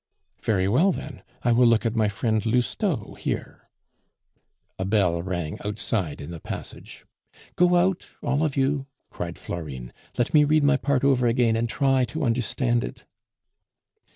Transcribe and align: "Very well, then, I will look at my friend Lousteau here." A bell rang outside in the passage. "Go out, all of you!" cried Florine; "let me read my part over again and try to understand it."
"Very 0.41 0.67
well, 0.67 0.91
then, 0.91 1.21
I 1.43 1.51
will 1.51 1.67
look 1.67 1.85
at 1.85 1.95
my 1.95 2.07
friend 2.07 2.43
Lousteau 2.43 3.13
here." 3.19 3.69
A 4.79 4.83
bell 4.83 5.21
rang 5.21 5.59
outside 5.63 6.21
in 6.21 6.31
the 6.31 6.39
passage. 6.39 7.05
"Go 7.55 7.75
out, 7.75 8.07
all 8.23 8.43
of 8.43 8.57
you!" 8.57 8.87
cried 9.11 9.37
Florine; 9.37 9.93
"let 10.17 10.33
me 10.33 10.43
read 10.43 10.63
my 10.63 10.77
part 10.77 11.03
over 11.03 11.27
again 11.27 11.55
and 11.55 11.69
try 11.69 12.03
to 12.05 12.23
understand 12.23 12.83
it." 12.83 13.05